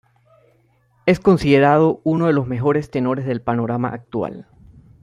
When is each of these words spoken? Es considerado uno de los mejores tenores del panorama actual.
Es 1.05 1.19
considerado 1.19 2.01
uno 2.03 2.25
de 2.25 2.33
los 2.33 2.47
mejores 2.47 2.89
tenores 2.89 3.27
del 3.27 3.39
panorama 3.43 3.89
actual. 3.89 4.47